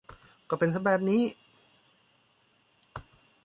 [0.49, 1.21] ก็เป็นซะแบบนี้